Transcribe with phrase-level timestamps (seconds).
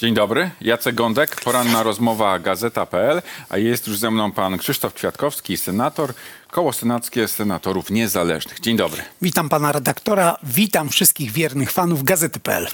[0.00, 5.56] Dzień dobry, Jacek Gądek, poranna rozmowa Gazeta.pl, a jest już ze mną pan Krzysztof Kwiatkowski,
[5.56, 6.12] senator,
[6.50, 8.60] koło senackie senatorów niezależnych.
[8.60, 9.02] Dzień dobry.
[9.22, 12.66] Witam pana redaktora, witam wszystkich wiernych fanów Gazety.pl.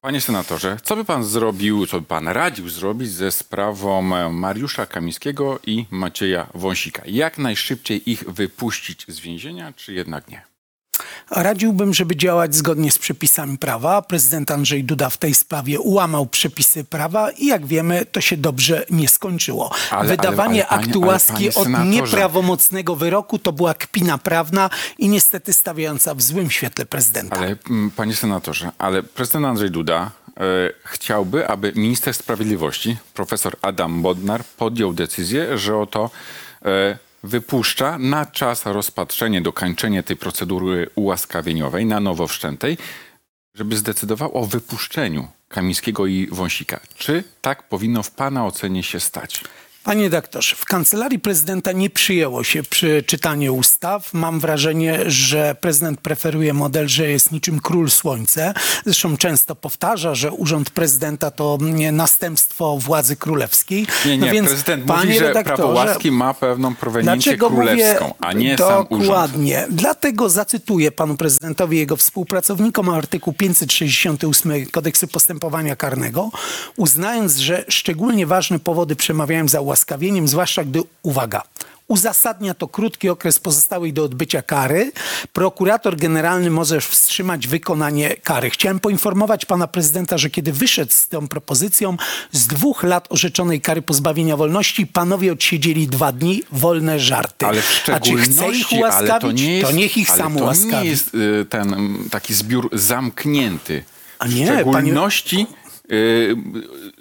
[0.00, 5.58] Panie senatorze, co by pan zrobił, co by pan radził zrobić ze sprawą Mariusza Kamińskiego
[5.66, 7.02] i Macieja Wąsika?
[7.06, 10.42] Jak najszybciej ich wypuścić z więzienia, czy jednak nie?
[11.30, 14.02] Radziłbym, żeby działać zgodnie z przepisami prawa.
[14.02, 18.84] Prezydent Andrzej Duda w tej sprawie ułamał przepisy prawa i jak wiemy, to się dobrze
[18.90, 19.70] nie skończyło.
[19.90, 25.52] Ale- Wydawanie ale- ale aktu łaski od nieprawomocnego wyroku to była kpina prawna i niestety
[25.52, 27.36] stawiająca w złym świetle prezydenta.
[27.36, 30.40] Ale, mm, panie senatorze, ale prezydent Andrzej Duda e,
[30.84, 36.10] chciałby, aby minister sprawiedliwości, profesor Adam Bodnar, podjął decyzję, że oto
[36.64, 42.78] e, wypuszcza na czas rozpatrzenie, dokończenie tej procedury ułaskawieniowej na nowo wszczętej,
[43.54, 46.80] żeby zdecydował o wypuszczeniu Kamińskiego i Wąsika.
[46.96, 49.44] Czy tak powinno w pana ocenie się stać?
[49.84, 54.14] Panie redaktorze, w kancelarii prezydenta nie przyjęło się przeczytanie ustaw.
[54.14, 58.54] Mam wrażenie, że prezydent preferuje model, że jest niczym król słońce.
[58.84, 63.86] Zresztą często powtarza, że urząd prezydenta to nie, następstwo władzy królewskiej.
[64.06, 68.14] Nie, nie, No więc, prezydent panie mówi, że prawo łaski ma pewną proweniencję królewską, mówię
[68.20, 69.06] a nie sam urząd.
[69.06, 69.66] dokładnie?
[69.70, 76.30] Dlatego zacytuję panu prezydentowi i jego współpracownikom artykuł 568 Kodeksu Postępowania Karnego,
[76.76, 81.42] uznając, że szczególnie ważne powody przemawiają za ułaskawieniem, zwłaszcza gdy, uwaga,
[81.88, 84.92] uzasadnia to krótki okres pozostały do odbycia kary,
[85.32, 88.50] prokurator generalny może wstrzymać wykonanie kary.
[88.50, 91.96] Chciałem poinformować pana prezydenta, że kiedy wyszedł z tą propozycją,
[92.32, 97.46] z dwóch lat orzeczonej kary pozbawienia wolności, panowie odsiedzieli dwa dni, wolne żarty.
[97.46, 100.44] Ale w A czy chce ich szczególności, ułaskawić, to, nie jest, niech ich sam to
[100.44, 100.84] ułaskawi.
[100.84, 103.84] nie jest y, ten taki zbiór zamknięty.
[104.18, 105.46] A w nie, szczególności
[105.92, 106.36] y,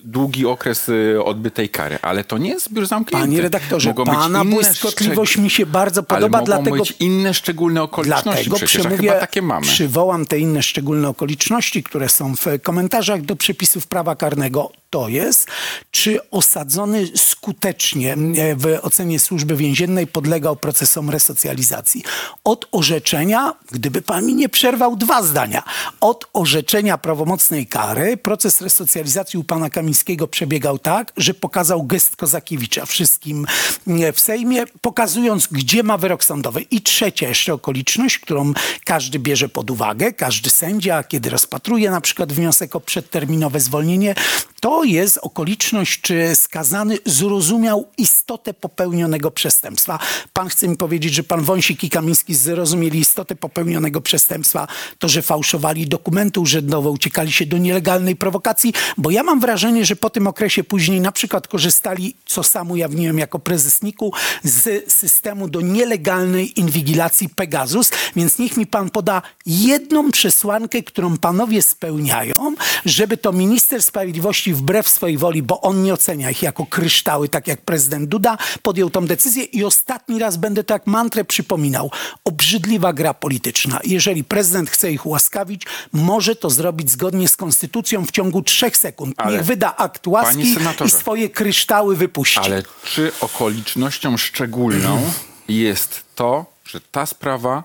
[0.04, 3.28] długi okres y, odbytej kary, ale to nie jest zbiór zamknięty.
[3.28, 7.34] Panie redaktorze, Mogą pana błyskotliwość szczeg- mi się bardzo podoba, ale mogą dlatego być inne
[7.34, 9.66] szczególne okoliczności Dlatego przecież, przemówię, chyba takie mamy.
[9.66, 14.72] przywołam te inne szczególne okoliczności, które są w komentarzach do przepisów prawa karnego.
[14.90, 15.48] To jest,
[15.92, 22.04] czy osadzony skutecznie e, w ocenie służby więziennej podlegał procesom resocjalizacji.
[22.44, 25.64] Od orzeczenia, gdyby pan mi nie przerwał, dwa zdania.
[26.02, 32.86] Od orzeczenia prawomocnej kary proces resocjalizacji u pana Kamińskiego przebiegał tak, że pokazał gest Kozakiewicza
[32.86, 33.46] wszystkim
[33.88, 36.62] e, w Sejmie, pokazując, gdzie ma wyrok sądowy.
[36.62, 38.54] I trzecia jeszcze okoliczność, którą
[38.86, 44.16] każdy bierze pod uwagę, każdy sędzia, kiedy rozpatruje na przykład wniosek o przedterminowe zwolnienie,
[44.60, 50.00] to jest okoliczność, czy skazany zrozumiał istotę popełnionego przestępstwa.
[50.34, 54.68] Pan chce mi powiedzieć, że pan Wąsik i Kamiński zrozumieli istotę popełnionego przestępstwa,
[55.00, 59.96] to, że fałszowali dokumenty urzędowe, uciekali się do nielegalnej prowokacji, bo ja mam wrażenie, że
[59.96, 64.12] po tym okresie później na przykład korzystali, co sam ujawniłem jako prezes NIK-u,
[64.44, 71.62] z systemu do nielegalnej inwigilacji Pegasus, więc niech mi pan poda jedną przesłankę, którą panowie
[71.62, 77.30] spełniają, żeby to minister sprawiedliwości wbrew swojej woli, bo on nie ocenia ich jako kryształy,
[77.30, 81.92] tak jak prezydent Duda, podjął tą decyzję i ostatni raz będę tak mantrę przypominał.
[82.24, 83.80] Obrzydliwa gra polityczna.
[83.84, 85.64] Jeżeli prezydent chce ich ułaskawić,
[85.94, 89.16] może to zrobić zgodnie z konstytucją w ciągu trzech sekund.
[89.18, 92.40] Ale, Niech wyda akt łaski i swoje kryształy wypuści.
[92.40, 95.12] Ale czy okolicznością szczególną
[95.50, 97.64] jest to, że ta sprawa,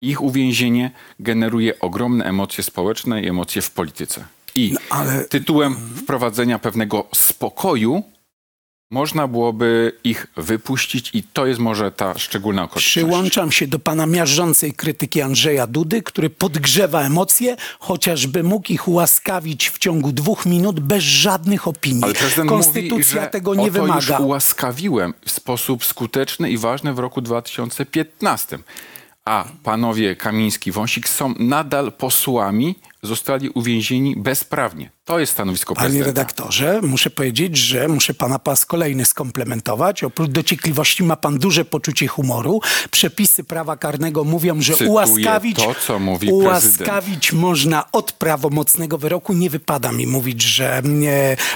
[0.00, 4.24] ich uwięzienie generuje ogromne emocje społeczne i emocje w polityce?
[4.54, 8.02] I No, ale- tytułem wprowadzenia pewnego spokoju
[8.90, 13.06] można byłoby ich wypuścić i to jest może ta szczególna okoliczność.
[13.06, 19.70] Przyłączam się do pana miażdżącej krytyki Andrzeja Dudy, który podgrzewa emocje, chociażby mógł ich ułaskawić
[19.70, 22.04] w ciągu dwóch minut bez żadnych opinii.
[22.04, 24.18] Ale prezydent Konstytucja mówi, że tego nie oto już wymaga.
[24.18, 28.58] ułaskawiłem w sposób skuteczny i ważny w roku 2015.
[29.24, 34.90] A panowie Kamiński, Wąsik są nadal posłami, zostali uwięzieni bezprawnie.
[35.08, 36.06] To jest stanowisko Panie prezydenta.
[36.06, 40.04] redaktorze, muszę powiedzieć, że muszę pana po raz kolejny skomplementować.
[40.04, 42.60] Oprócz dociekliwości ma pan duże poczucie humoru.
[42.90, 49.32] Przepisy prawa karnego mówią, że Cytuję ułaskawić, to, co mówi ułaskawić można od prawomocnego wyroku.
[49.32, 50.82] Nie wypada mi mówić, że e,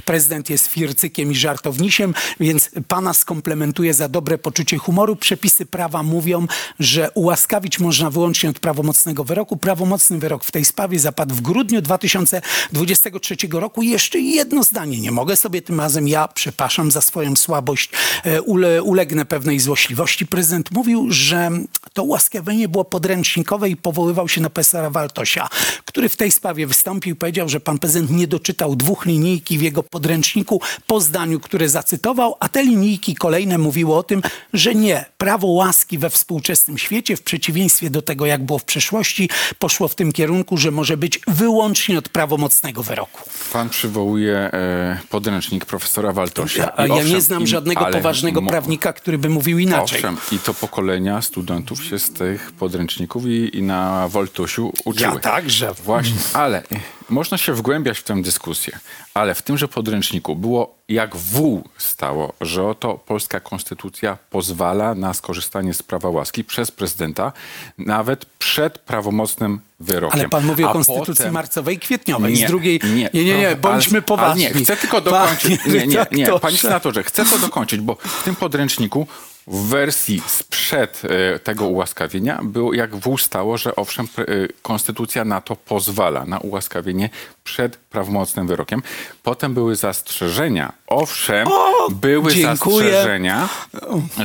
[0.04, 5.16] prezydent jest fircykiem i żartownisiem, więc pana skomplementuję za dobre poczucie humoru.
[5.16, 6.46] Przepisy prawa mówią,
[6.80, 9.56] że ułaskawić można wyłącznie od prawomocnego wyroku.
[9.56, 13.82] Prawomocny wyrok w tej sprawie zapadł w grudniu 2023 roku.
[13.82, 15.00] I jeszcze jedno zdanie.
[15.00, 17.90] Nie mogę sobie tym razem, ja przepraszam za swoją słabość,
[18.24, 20.26] e, ule, ulegnę pewnej złośliwości.
[20.26, 21.50] Prezydent mówił, że
[21.92, 25.48] To ułaskawienie było podręcznikowe i powoływał się na profesora Waltosia,
[25.92, 29.82] który w tej sprawie wystąpił powiedział, że pan prezydent nie doczytał dwóch linijki w jego
[29.82, 34.22] podręczniku po zdaniu, które zacytował, a te linijki kolejne mówiły o tym,
[34.52, 39.28] że nie, prawo łaski we współczesnym świecie, w przeciwieństwie do tego, jak było w przeszłości,
[39.58, 43.20] poszło w tym kierunku, że może być wyłącznie od prawomocnego wyroku.
[43.52, 46.72] Pan przywołuje e, podręcznik profesora Waltosia.
[46.76, 49.98] A ja owszem, nie znam żadnego poważnego prawnika, który by mówił inaczej.
[49.98, 55.14] Owszem, i to pokolenia studentów się z tych podręczników i, i na Woltusiu uczyły.
[55.14, 55.74] Ja także.
[55.84, 56.62] Właśnie, ale e,
[57.10, 58.78] można się wgłębiać w tę dyskusję,
[59.14, 65.74] ale w tymże podręczniku było jak wół stało, że oto polska konstytucja pozwala na skorzystanie
[65.74, 67.32] z prawa łaski przez prezydenta
[67.78, 70.20] nawet przed prawomocnym wyrokiem.
[70.20, 72.36] Ale pan mówi o A konstytucji potem- marcowej kwietniowej.
[72.36, 72.80] z drugiej.
[72.94, 74.42] Nie, nie, nie, ale- bądźmy ale poważni.
[74.42, 75.60] Nie, chcę tylko dokończyć.
[75.62, 79.06] Panie Nie, nie, nie, panie senatorze, chcę to dokończyć, bo w tym podręczniku
[79.46, 84.24] w wersji sprzed e, tego ułaskawienia było, jak wół stało, że owszem, e,
[84.62, 87.10] konstytucja na to pozwala, na ułaskawienie
[87.44, 88.82] przed prawomocnym wyrokiem.
[89.22, 90.72] Potem były zastrzeżenia.
[90.86, 92.92] Owszem, O, były dziękuję.
[92.92, 93.48] zastrzeżenia,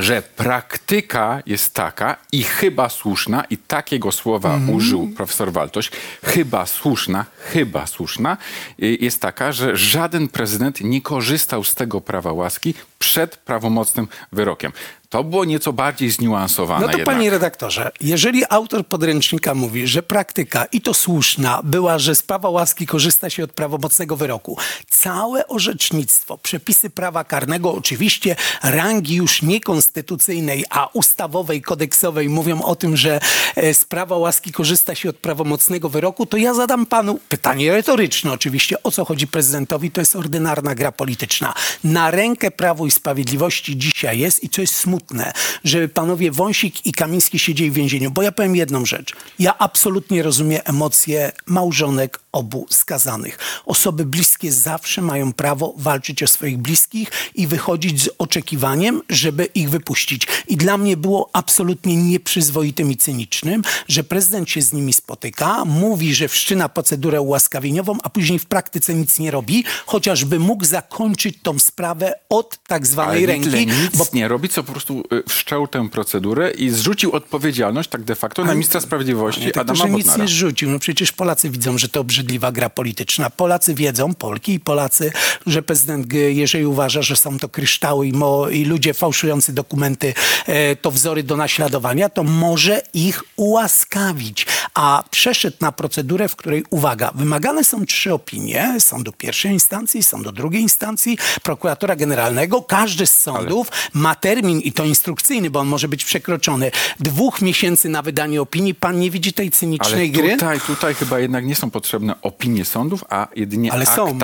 [0.00, 4.76] że praktyka jest taka i chyba słuszna, i takiego słowa Mhm.
[4.76, 5.90] użył profesor Waltoś,
[6.24, 8.36] chyba słuszna, chyba słuszna,
[8.82, 14.72] y, jest taka, że żaden prezydent nie korzystał z tego prawa łaski przed prawomocnym wyrokiem.
[15.08, 17.16] To było nieco bardziej zniuansowane No to jednak.
[17.16, 22.48] panie redaktorze, jeżeli autor podręcznika mówi, że praktyka i to słuszna była, że z prawa
[22.48, 24.58] łaski korzysta się od prawomocnego wyroku,
[24.90, 32.76] całe orzecznictwo, przepisy prawa karnego, oczywiście rangi już nie konstytucyjnej, a ustawowej, kodeksowej mówią o
[32.76, 33.20] tym, że
[33.56, 38.32] e, z prawa łaski korzysta się od prawomocnego wyroku, to ja zadam panu pytanie retoryczne
[38.32, 41.54] oczywiście, o co chodzi prezydentowi, to jest ordynarna gra polityczna.
[41.84, 45.32] Na rękę Prawu i Sprawiedliwości dzisiaj jest i co jest smutne,
[45.64, 49.16] żeby panowie Wąsik i Kamiński siedzieli w więzieniu, bo ja powiem jedną rzecz.
[49.38, 53.38] Ja absolutnie rozumiem emocje małżonek obu skazanych.
[53.66, 59.70] Osoby bliskie zawsze mają prawo walczyć o swoich bliskich i wychodzić z oczekiwaniem, żeby ich
[59.70, 60.26] wypuścić.
[60.48, 66.14] I dla mnie było absolutnie nieprzyzwoitym i cynicznym, że prezydent się z nimi spotyka, mówi,
[66.14, 71.58] że wszczyna procedurę ułaskawieniową, a później w praktyce nic nie robi, chociażby mógł zakończyć tą
[71.58, 73.66] sprawę od tak zwanej ręki.
[73.66, 78.02] nic bo nie robi, co po prostu y, wszczął tę procedurę i zrzucił odpowiedzialność tak
[78.02, 80.70] de facto na ministra sprawiedliwości Nie, tak, Adama że nic nie zrzucił.
[80.70, 83.30] No przecież Polacy widzą, że to obrzydliwa gra polityczna.
[83.30, 85.12] Polacy wiedzą, Polki i Polacy,
[85.46, 90.14] że prezydent, jeżeli uważa, że są to kryształy i, mo, i ludzie fałszujący dokumenty
[90.46, 94.46] e, to wzory do naśladowania, to może ich ułaskawić.
[94.74, 100.32] A przeszedł na procedurę, w której, uwaga, wymagane są trzy opinie sądu pierwszej instancji, sądu
[100.32, 102.62] drugiej instancji, prokuratora generalnego.
[102.62, 106.70] Każdy z sądów ma termin i to instrukcyjny, bo on może być przekroczony.
[107.00, 108.74] Dwóch miesięcy na wydanie opinii.
[108.74, 110.30] Pan nie widzi tej Ale cynicznej gry?
[110.30, 114.18] tutaj, tutaj chyba jednak nie są potrzebne opinie sądów, a jedynie Ale są.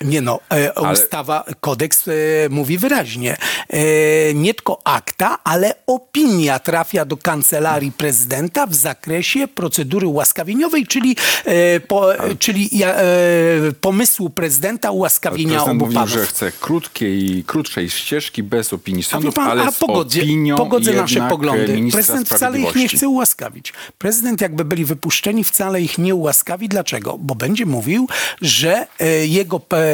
[0.00, 2.12] Nie no, e, Ale- ustawa, kodeks e,
[2.50, 3.36] mówi wyraźnie.
[3.68, 11.16] E, nie tylko akta, ale opinia trafia do kancelarii prezydenta w zakresie procedury ułaskawieniowej, czyli,
[11.44, 12.06] e, po,
[12.38, 13.04] czyli ja, e,
[13.80, 16.10] pomysłu prezydenta ułaskawienia Prezydent obu mówił, panów.
[16.10, 21.14] że chce krótkiej, krótszej ścieżki bez opinii sądów, pan, ale a pogodzie, opinią pogodzę nasze
[21.14, 21.78] jednak poglądy.
[21.92, 23.72] Prezydent wcale ich nie chce ułaskawić.
[23.98, 26.68] Prezydent jakby byli wypuszczeni, wcale ich nie ułaskawi.
[26.68, 27.18] Dlaczego?
[27.18, 28.08] Bo będzie mówił,
[28.42, 29.87] że e, jego e,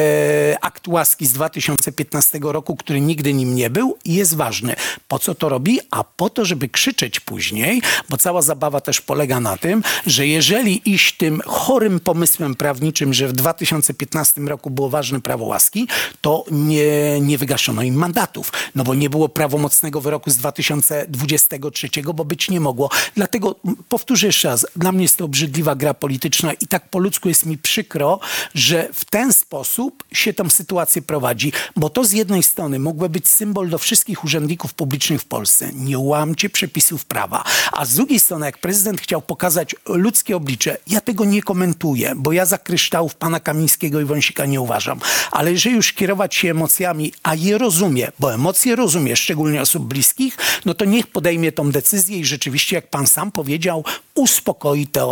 [0.61, 4.77] akt łaski z 2015 roku, który nigdy nim nie był, jest ważny.
[5.09, 5.81] Po co to robi?
[5.91, 10.91] A po to, żeby krzyczeć później, bo cała zabawa też polega na tym, że jeżeli
[10.91, 15.89] iść tym chorym pomysłem prawniczym, że w 2015 roku było ważne prawo łaski,
[16.21, 22.25] to nie, nie wygaszono im mandatów, no bo nie było prawomocnego wyroku z 2023, bo
[22.25, 22.91] być nie mogło.
[23.15, 23.55] Dlatego
[23.89, 27.47] powtórzę jeszcze raz, dla mnie jest to obrzydliwa gra polityczna i tak po ludzku jest
[27.47, 28.21] mi przykro,
[28.55, 33.29] że w ten sposób się tą sytuację prowadzi, bo to z jednej strony mógłby być
[33.29, 35.71] symbol do wszystkich urzędników publicznych w Polsce.
[35.75, 37.45] Nie łamcie przepisów prawa.
[37.73, 42.33] A z drugiej strony, jak prezydent chciał pokazać ludzkie oblicze, ja tego nie komentuję, bo
[42.33, 45.01] ja za kryształów pana Kamińskiego i Wąsika nie uważam.
[45.31, 50.37] Ale jeżeli już kierować się emocjami, a je rozumie, bo emocje rozumie, szczególnie osób bliskich,
[50.65, 55.05] no to niech podejmie tą decyzję i rzeczywiście, jak pan sam powiedział, uspokoi te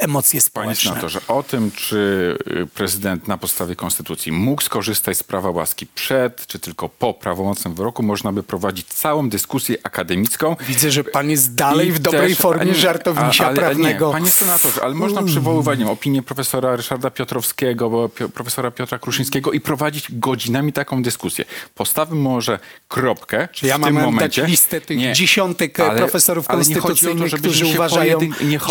[0.00, 0.90] emocje Panie społeczne.
[0.90, 5.86] senatorze, o tym, czy y, prezydent na podstawie konstytucji Konstytucji mógł skorzystać z prawa łaski
[5.86, 10.56] przed, czy tylko po prawomocnym wyroku, można by prowadzić całą dyskusję akademicką.
[10.60, 14.06] Widzę, że pan jest dalej I w dobrej też- formie nie- żartownika ale- prawnego.
[14.06, 19.60] Nie, panie senatorze, ale można przywoływać nie opinię profesora Ryszarda Piotrowskiego, profesora Piotra Kruszyńskiego i
[19.60, 21.44] prowadzić godzinami taką dyskusję.
[21.74, 22.58] Postawmy może
[22.88, 24.42] kropkę Czy ja w tym mam momencie.
[24.42, 28.20] dać listę tych Nie, dziesiątek ale- profesorów ale to, konstytucyjnych, którzy uważają,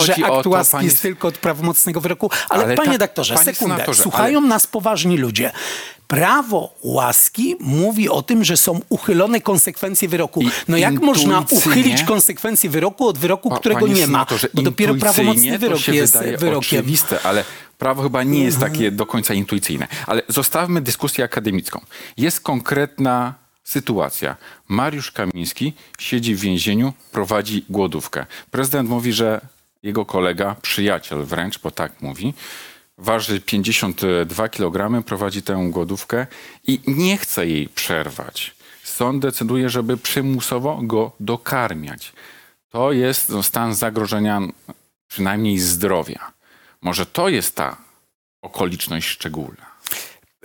[0.06, 2.30] że akt to, łaski panie- jest tylko od prawomocnego wyroku.
[2.50, 3.75] Ale, Ale panie tak, doktorze, panie sekundę.
[3.75, 5.37] senatorze, Słuchają nas poważni ludzie.
[6.08, 10.44] Prawo łaski mówi o tym, że są uchylone konsekwencje wyroku.
[10.67, 14.25] No jak można uchylić konsekwencje wyroku od wyroku, Pa- którego nie ma?
[14.53, 16.58] Bo dopiero prawomocny to wyrok się jest wyrokiem.
[16.58, 17.44] oczywiste, ale
[17.77, 19.88] prawo chyba nie jest takie do końca intuicyjne.
[20.08, 21.82] Ale zostawmy dyskusję akademicką.
[22.17, 24.36] Jest konkretna sytuacja.
[24.67, 28.25] Mariusz Kamiński siedzi w więzieniu, prowadzi głodówkę.
[28.51, 29.41] Prezydent mówi, że
[29.84, 32.34] jego kolega, przyjaciel wręcz, bo tak mówi,
[32.98, 36.27] waży 52 kg, prowadzi tę głodówkę
[36.68, 38.56] i nie chce jej przerwać.
[38.84, 42.13] Sąd decyduje, żeby przymusowo go dokarmiać.
[42.70, 44.42] To jest no, stan zagrożenia
[45.08, 46.32] przynajmniej zdrowia.
[46.82, 47.77] Może to jest ta
[48.42, 49.66] okoliczność szczególna.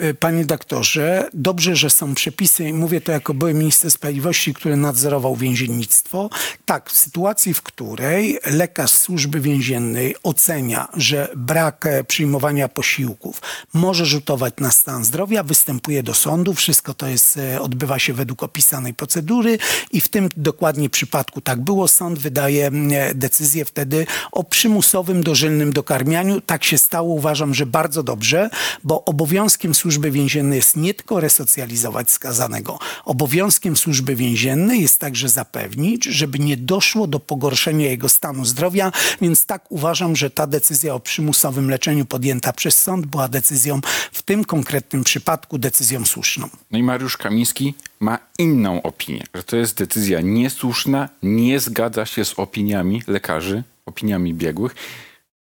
[0.00, 4.76] Y, Panie doktorze, dobrze, że są przepisy i mówię to jako były minister sprawiedliwości, który
[4.76, 6.30] nadzorował więziennictwo.
[6.64, 13.42] Tak, w sytuacji, w której lekarz służby więziennej ocenia, że brak e, przyjmowania posiłków
[13.74, 16.54] może rzutować na stan zdrowia, występuje do sądu.
[16.54, 19.58] Wszystko to jest, e, odbywa się według opisanej procedury
[19.90, 21.88] i w tym dokładnie przypadku tak było.
[21.88, 26.40] Sąd wydaje e, decyzję wtedy o przymusowym dożylnym dokarmianiu.
[26.40, 27.14] Tak się stało.
[27.14, 28.50] Uważam, że bardzo dobrze,
[28.84, 32.78] bo obowiązkiem służby więziennej jest nie tylko resocjalizować skazanego.
[33.04, 39.46] Obowiązkiem służby więziennej jest także zapewnić, żeby nie doszło do pogorszenia jego stanu zdrowia, więc
[39.46, 43.80] tak uważam, że ta decyzja o przymusowym leczeniu podjęta przez sąd była decyzją
[44.12, 46.48] w tym konkretnym przypadku decyzją słuszną.
[46.70, 52.24] No i Mariusz Kamiński ma inną opinię, że to jest decyzja niesłuszna, nie zgadza się
[52.24, 54.74] z opiniami lekarzy, opiniami biegłych,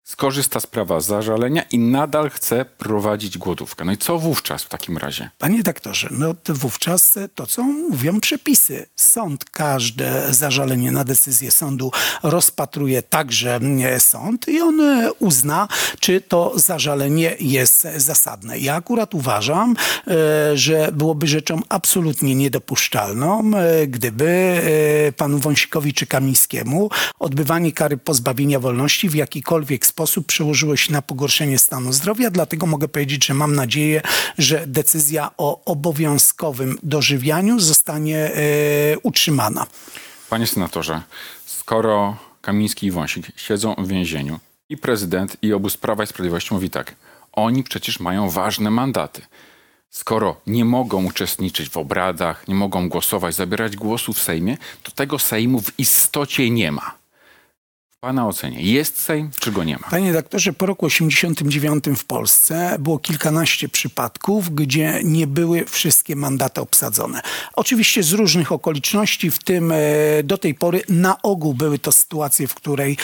[0.09, 3.85] skorzysta z prawa zażalenia i nadal chce prowadzić głodówkę.
[3.85, 5.31] No i co wówczas w takim razie?
[5.39, 8.87] Panie doktorze, no to wówczas e, to, co mówią przepisy.
[8.97, 15.69] Sąd każde zażalenie na decyzję sądu rozpatruje także e, sąd i on e, uzna,
[16.01, 18.59] czy to zażalenie jest zasadne.
[18.59, 19.77] Ja akurat uważam,
[20.55, 23.51] że byłoby rzeczą absolutnie niedopuszczalną,
[23.89, 24.61] gdyby
[25.17, 31.59] panu Wąsikowi czy Kamińskiemu odbywanie kary pozbawienia wolności w jakikolwiek sposób przełożyło się na pogorszenie
[31.59, 32.31] stanu zdrowia.
[32.31, 34.03] Dlatego mogę powiedzieć, że mam nadzieję,
[34.39, 39.67] że decyzja o obowiązkowym dożywianiu zostanie e, utrzymana.
[40.31, 41.03] Panie senatorze,
[41.47, 46.71] skoro Kamiński i Wąsik siedzą w więzieniu i prezydent i obóz Prawa i Sprawiedliwości mówi
[46.71, 46.95] tak,
[47.33, 49.23] oni przecież mają ważne mandaty.
[49.91, 55.19] Skoro nie mogą uczestniczyć w obradach, nie mogą głosować, zabierać głosu w Sejmie, to tego
[55.19, 56.98] Sejmu w istocie nie ma.
[58.01, 59.89] Pana ocenie jest Sejm, czy go nie ma?
[59.91, 66.61] Panie doktorze, po roku 89 w Polsce było kilkanaście przypadków, gdzie nie były wszystkie mandaty
[66.61, 67.21] obsadzone.
[67.55, 69.77] Oczywiście z różnych okoliczności, w tym e,
[70.25, 72.97] do tej pory na ogół były to sytuacje, w której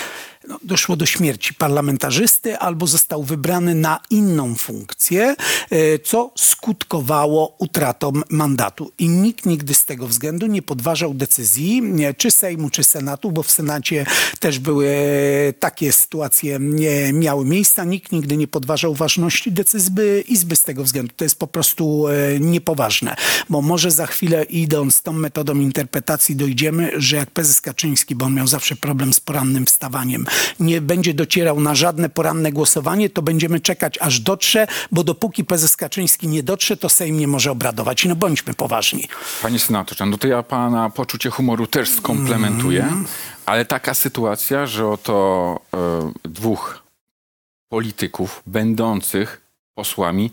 [0.48, 5.36] no, doszło do śmierci parlamentarzysty albo został wybrany na inną funkcję,
[5.70, 8.92] e, co skutkowało utratą mandatu.
[8.98, 13.42] I nikt nigdy z tego względu nie podważał decyzji nie, czy Sejmu, czy Senatu, bo
[13.42, 14.06] w Senacie
[14.40, 17.84] też były e, takie sytuacje nie miały miejsca.
[17.84, 19.84] Nikt nigdy nie podważał ważności decyzji
[20.28, 21.12] Izby z tego względu.
[21.16, 23.16] To jest po prostu e, niepoważne,
[23.50, 28.34] bo może za chwilę idąc tą metodą interpretacji dojdziemy, że jak prezes Kaczyński, bo on
[28.34, 30.26] miał zawsze problem z porannym wstawaniem,
[30.60, 35.76] nie będzie docierał na żadne poranne głosowanie, to będziemy czekać aż dotrze, bo dopóki prezes
[35.76, 38.04] Kaczyński nie dotrze, to Sejm nie może obradować.
[38.04, 39.08] No bądźmy poważni.
[39.42, 42.92] Panie senatorze, no to ja pana poczucie humoru też skomplementuję,
[43.46, 46.82] ale taka sytuacja, że oto e, dwóch
[47.68, 49.40] polityków będących
[49.74, 50.30] posłami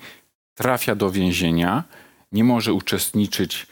[0.56, 1.84] trafia do więzienia,
[2.32, 3.68] nie może uczestniczyć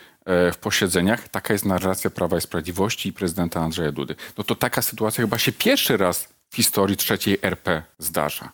[0.54, 1.30] w posiedzeniach.
[1.30, 4.16] Taka jest narracja Prawa i Sprawiedliwości i prezydenta Andrzeja Dudy.
[4.38, 8.52] No to taka sytuacja chyba się pierwszy raz w historii trzeciej RP zdarza.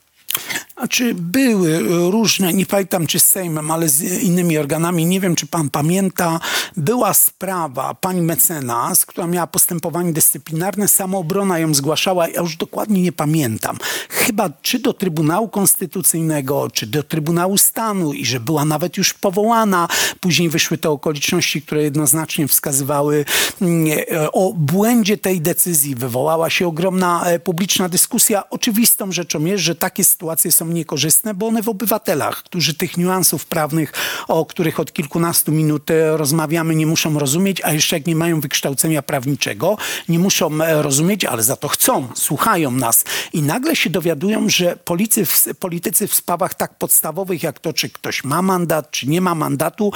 [0.77, 1.80] Znaczy były
[2.12, 6.39] różne, nie pamiętam czy z Sejmem, ale z innymi organami, nie wiem czy pan pamięta,
[6.77, 13.12] była sprawa pani mecenas, która miała postępowanie dyscyplinarne, samoobrona ją zgłaszała, ja już dokładnie nie
[13.12, 13.77] pamiętam.
[14.10, 19.88] Chyba czy do Trybunału Konstytucyjnego, czy do Trybunału Stanu i że była nawet już powołana.
[20.20, 23.25] Później wyszły te okoliczności, które jednoznacznie wskazywały
[23.62, 25.96] mm, e, o błędzie tej decyzji.
[25.96, 28.50] Wywołała się ogromna e, publiczna dyskusja.
[28.50, 33.46] Oczywistą rzeczą jest, że takie sytuacje są niekorzystne, bo one w obywatelach, którzy tych niuansów
[33.46, 33.94] prawnych,
[34.27, 38.39] o których od kilkunastu minut e, rozmawiamy, nie muszą rozumieć, a jeszcze jak nie mają
[38.39, 39.77] wykształcenia prawniczego,
[40.10, 43.03] nie muszą e, rozumieć, ale za to chcą, słuchają nas
[43.34, 45.25] i nagle się dowiadują, że policy
[45.60, 49.91] politycy w sprawach tak podstawowych, jak to, czy ktoś ma mandat, czy nie ma mandatu,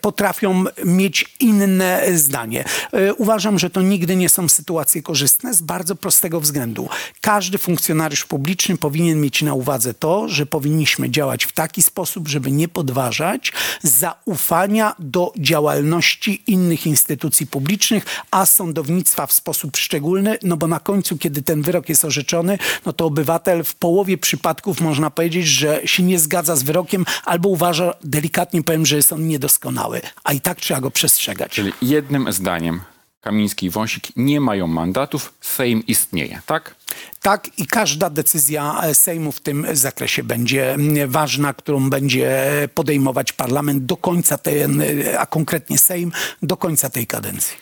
[0.00, 2.64] potrafią mieć inne zdanie.
[2.92, 6.88] E, uważam, że to nigdy nie są sytuacje korzystne z bardzo prostego względu.
[7.20, 12.52] Każdy funkcjonariusz publiczny powinien mieć na uwadze to, że powinniśmy działać w taki sposób, żeby
[12.52, 13.52] nie podważać
[13.82, 21.18] zaufania do działalności innych instytucji publicznych, a sądownictwa w sposób szczególny, no bo na końcu,
[21.18, 26.02] kiedy ten wyrok jest orzeczony, no to obywatel w połowie przypadków można powiedzieć, że się
[26.02, 30.60] nie zgadza z wyrokiem albo uważa, delikatnie powiem, że jest on niedoskonały, a i tak
[30.60, 31.52] trzeba go przestrzegać.
[31.52, 32.80] Czyli jednym zdaniem
[33.24, 36.74] Kamiński i Wąsik nie mają mandatów, Sejm istnieje, tak?
[37.22, 43.32] Tak i każda decyzja e, Sejmu w tym zakresie będzie mm, ważna, którą będzie podejmować
[43.32, 46.12] parlament do końca, ten, e, a konkretnie Sejm
[46.42, 47.56] do końca tej kadencji.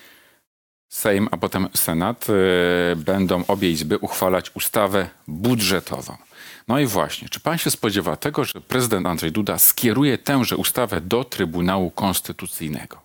[0.89, 2.27] Sejm, a potem Senat
[2.97, 6.17] będą obie izby uchwalać ustawę budżetową.
[6.69, 11.01] No i właśnie, czy pan się spodziewa tego, że prezydent Andrzej Duda skieruje tęże ustawę
[11.01, 13.02] do Trybunału Konstytucyjnego?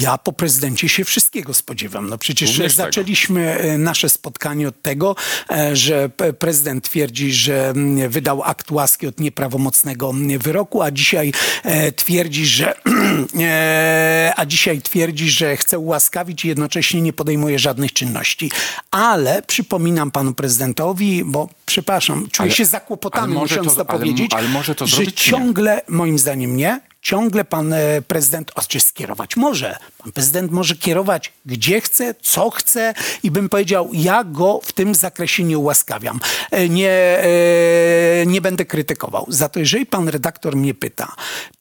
[0.00, 2.08] Ja po prezydencie się wszystkiego spodziewam.
[2.08, 2.86] No przecież Również tego.
[2.86, 5.16] zaczęliśmy e, nasze spotkanie od tego,
[5.50, 7.72] e, że prezydent twierdzi, że
[8.08, 12.74] wydał akt łaski od nieprawomocnego wyroku, a dzisiaj e, twierdzi, że
[13.40, 18.50] e, a dzisiaj twierdzi, że chce ułaskawić i jednocześnie nie podejmuje żadnych czynności.
[18.90, 23.98] Ale przypominam panu prezydentowi, bo przepraszam, czuję Ale- się zakłopotany, ale musząc to- to, ale-
[23.98, 25.12] powiedzieć, ale może to że czy nie?
[25.12, 29.76] ciągle, moim zdaniem nie, ciągle pan e, prezydent, czy skierować może.
[29.98, 34.94] Pan prezydent może kierować gdzie chce, co chce i bym powiedział, ja go w tym
[34.94, 36.20] zakresie nie ułaskawiam.
[36.50, 39.26] E, Nie, e, nie będę krytykował.
[39.28, 41.12] Za to jeżeli pan redaktor mnie pyta,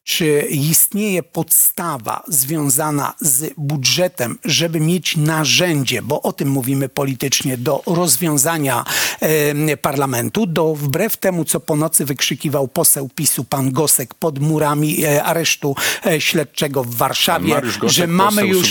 [0.03, 7.83] czy istnieje podstawa związana z budżetem, żeby mieć narzędzie, bo o tym mówimy politycznie, do
[7.86, 8.86] rozwiązania
[9.19, 15.05] e, parlamentu, do wbrew temu, co po nocy wykrzykiwał poseł PiSu, pan Gosek, pod murami
[15.05, 18.69] e, aresztu e, śledczego w Warszawie, Gosek, że mamy już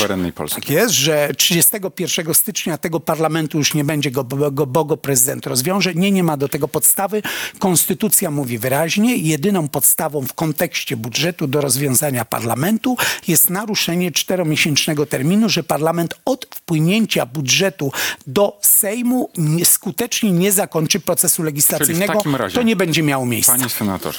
[0.54, 5.46] tak jest, że 31 stycznia tego parlamentu już nie będzie go, go, bo go prezydent
[5.46, 5.94] rozwiąże.
[5.94, 7.22] Nie, nie ma do tego podstawy.
[7.58, 12.97] Konstytucja mówi wyraźnie, jedyną podstawą w kontekście budżetu do rozwiązania parlamentu
[13.29, 17.93] jest naruszenie czteromiesięcznego terminu, że parlament od wpłynięcia budżetu
[18.26, 22.23] do Sejmu nie, skutecznie nie zakończy procesu legislacyjnego.
[22.39, 23.52] razie, to nie będzie miało miejsca.
[23.52, 24.19] Panie senatorze,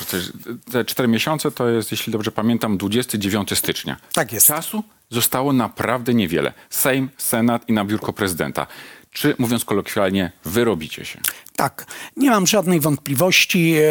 [0.72, 3.98] te cztery miesiące to jest, jeśli dobrze pamiętam, 29 stycznia.
[4.14, 4.48] Tak jest.
[4.48, 6.54] Czasu zostało naprawdę niewiele.
[6.70, 8.68] Sejm, Senat i na biurko prezydenta.
[9.12, 11.20] Czy, mówiąc kolokwialnie, wyrobicie się?
[11.56, 11.86] Tak,
[12.18, 13.74] nie mam żadnej wątpliwości.
[13.78, 13.84] E,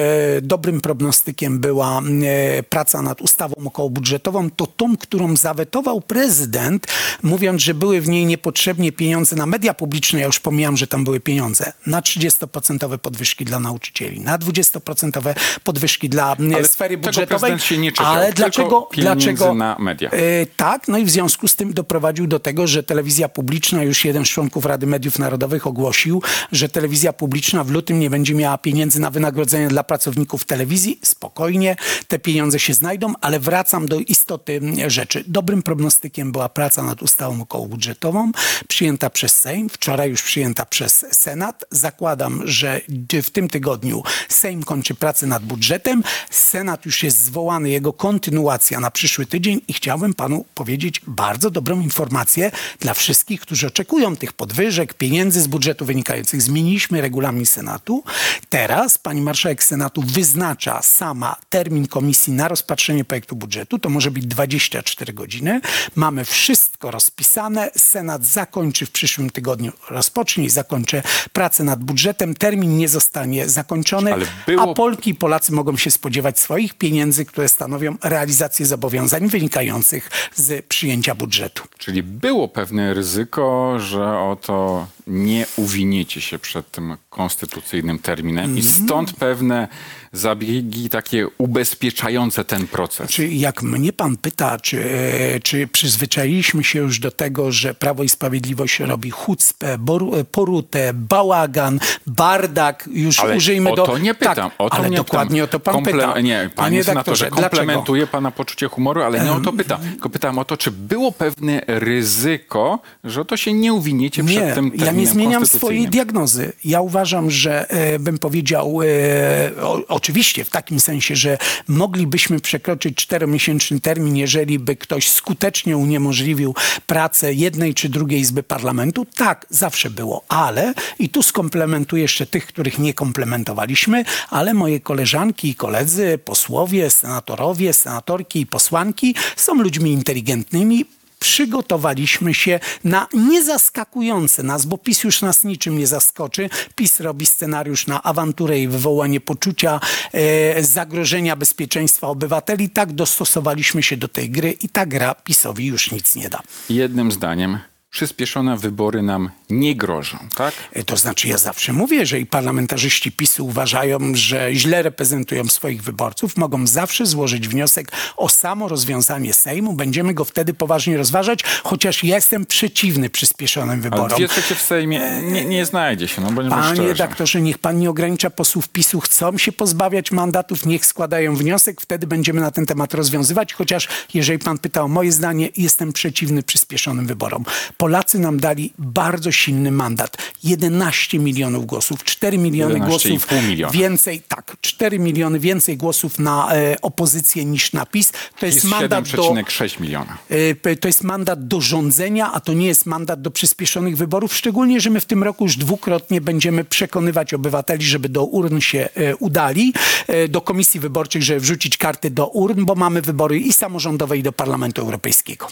[0.42, 4.50] Dobrym prognostykiem była e, praca nad ustawą okołobudżetową.
[4.50, 6.86] To tą, którą zawetował prezydent,
[7.22, 10.20] mówiąc, że były w niej niepotrzebnie pieniądze na media publiczne.
[10.20, 11.72] Ja już pomijam, że tam były pieniądze.
[11.86, 17.26] Na 30% podwyżki dla nauczycieli, na 20% podwyżki dla e, Ale sfery budżetowej.
[17.28, 18.88] prezydent się nie czepiał, Ale dlaczego?
[18.96, 20.10] dlaczego na media.
[20.56, 24.24] Tak, no i w związku z tym doprowadził do tego, że telewizja publiczna, już jeden
[24.24, 26.22] z członków Rady Mediów Narodowych ogłosił,
[26.52, 30.98] że telewizja publiczna w lutym nie będzie miała pieniędzy na wynagrodzenia dla pracowników telewizji.
[31.04, 31.76] Spokojnie,
[32.08, 35.24] te pieniądze się znajdą, ale wracam do istoty rzeczy.
[35.26, 38.32] Dobrym prognostykiem była praca nad ustawą okołobudżetową,
[38.68, 41.64] przyjęta przez Sejm, wczoraj już przyjęta przez Senat.
[41.70, 42.80] Zakładam, że
[43.22, 46.02] w tym tygodniu Sejm kończy pracę nad budżetem.
[46.30, 51.80] Senat już jest zwołany, jego kontynuacja na przyszły tydzień i chciałbym panu powiedzieć bardzo dobrą
[51.80, 56.42] informację dla wszystkich, którzy oczekują tych podwyżek, pieniędzy z budżetu wynikających.
[56.42, 58.04] Zmieniliśmy regulamin Senatu.
[58.48, 63.78] Teraz pani marszałek Senatu wyznacza sama termin komisji na rozpatrzenie projektu budżetu.
[63.78, 65.60] To może być 24 godziny.
[65.94, 67.70] Mamy wszystko rozpisane.
[67.76, 71.02] Senat zakończy w przyszłym tygodniu, rozpocznie i zakończy
[71.32, 72.34] pracę nad budżetem.
[72.34, 74.14] Termin nie zostanie zakończony,
[74.46, 80.10] było- a Polki i Polacy mogą się spodziewać swoich pieniędzy, które stanowią realizację zobowiązań wynikających
[80.34, 81.62] z przyjęcia budżetu.
[81.78, 86.96] Czyli było pewne ryzyko, że oto nie uwiniecie się przed tym
[87.36, 88.62] konstytucyjnym terminem i Mhm.
[88.62, 89.68] stąd pewne
[90.12, 93.10] zabiegi takie ubezpieczające ten proces.
[93.10, 98.02] Czy jak mnie pan pyta, czy, e, czy przyzwyczailiśmy się już do tego, że Prawo
[98.02, 103.86] i Sprawiedliwość robi chucpę, e, porutę, bałagan, bardak, już Ale użyjmy o do...
[103.86, 104.34] to nie pytam.
[104.34, 105.44] Tak, o to ale nie dokładnie pytam.
[105.44, 106.20] o to pan Komple- pyta.
[106.20, 107.48] Nie, panie, senatorze, dlaczego?
[107.48, 109.80] komplementuję pana poczucie humoru, ale nie o to pytam.
[109.80, 114.52] Tylko pytam o to, czy było pewne ryzyko, że to się nie uwiniecie przed Nie,
[114.52, 116.52] tym ja terminem nie zmieniam swojej diagnozy.
[116.64, 121.38] Ja uważam, że e, bym powiedział, e, o, oczywiście w takim sensie, że
[121.68, 126.54] moglibyśmy przekroczyć czteromiesięczny termin, jeżeli by ktoś skutecznie uniemożliwił
[126.86, 129.06] pracę jednej czy drugiej izby parlamentu.
[129.16, 135.48] Tak, zawsze było, ale i tu skomplementuję jeszcze tych, których nie komplementowaliśmy, ale moje koleżanki
[135.48, 140.84] i koledzy, posłowie, senatorowie, senatorki i posłanki są ludźmi inteligentnymi,
[141.22, 146.50] przygotowaliśmy się na niezaskakujące nas, bo PiS już nas niczym nie zaskoczy.
[146.74, 149.80] PiS robi scenariusz na awanturę i wywołanie poczucia
[150.12, 152.70] e, zagrożenia bezpieczeństwa obywateli.
[152.70, 156.40] Tak dostosowaliśmy się do tej gry i ta gra PiSowi już nic nie da.
[156.70, 157.58] Jednym zdaniem,
[157.92, 160.54] przyspieszone wybory nam nie grożą, tak?
[160.72, 165.82] E, To znaczy, ja zawsze mówię, że i parlamentarzyści PiSu uważają, że źle reprezentują swoich
[165.82, 169.72] wyborców, mogą zawsze złożyć wniosek o samo rozwiązanie Sejmu.
[169.72, 174.08] Będziemy go wtedy poważnie rozważać, chociaż ja jestem przeciwny przyspieszonym Ale wyborom.
[174.18, 176.88] dwie trzecie w Sejmie nie, nie znajdzie się, no bądźmy Panie szczerzy.
[176.88, 179.00] redaktorze, niech pan nie ogranicza posłów PiSu.
[179.00, 183.52] Chcą się pozbawiać mandatów, niech składają wniosek, wtedy będziemy na ten temat rozwiązywać.
[183.54, 187.44] Chociaż jeżeli pan pyta o moje zdanie, jestem przeciwny przyspieszonym wyborom.
[187.82, 190.16] Polacy nam dali bardzo silny mandat.
[190.44, 193.72] 11 milionów głosów, 4 miliony 11,5 głosów miliona.
[193.72, 198.12] więcej, tak, 4 miliony więcej głosów na e, opozycję niż na PiS.
[198.38, 199.22] To jest Jest mandat do...
[199.22, 200.18] 7,6 miliona.
[200.64, 204.34] E, To jest mandat do rządzenia, a to nie jest mandat do przyspieszonych wyborów.
[204.34, 208.88] Szczególnie, że my w tym roku już dwukrotnie będziemy przekonywać obywateli, żeby do urn się
[208.94, 209.72] e, udali,
[210.06, 214.22] e, do komisji wyborczych, żeby wrzucić karty do urn, bo mamy wybory i samorządowe, i
[214.22, 215.48] do Parlamentu Europejskiego.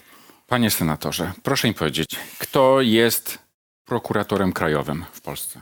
[0.51, 3.39] Panie senatorze, proszę mi powiedzieć, kto jest
[3.85, 5.61] prokuratorem krajowym w Polsce?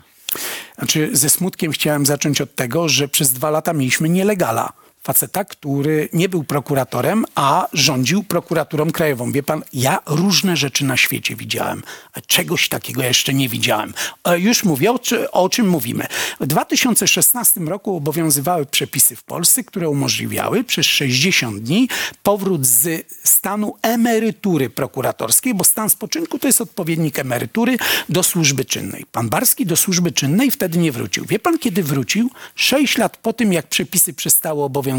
[0.78, 4.72] Znaczy, ze smutkiem chciałem zacząć od tego, że przez dwa lata mieliśmy nielegala.
[5.08, 9.32] Faceta, który nie był prokuratorem, a rządził prokuraturą krajową.
[9.32, 11.82] Wie pan, ja różne rzeczy na świecie widziałem,
[12.26, 13.94] czegoś takiego jeszcze nie widziałem.
[14.24, 15.00] E, Już mówię, o,
[15.32, 16.06] o czym mówimy.
[16.40, 21.88] W 2016 roku obowiązywały przepisy w Polsce, które umożliwiały przez 60 dni
[22.22, 27.76] powrót z stanu emerytury prokuratorskiej, bo stan spoczynku to jest odpowiednik emerytury
[28.08, 29.06] do służby czynnej.
[29.12, 31.24] Pan Barski do służby czynnej wtedy nie wrócił.
[31.24, 32.30] Wie pan, kiedy wrócił?
[32.54, 34.97] Sześć lat po tym, jak przepisy przestały obowiązywać